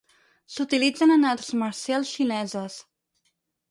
[0.53, 2.83] S'utilitzen en arts marcials xineses.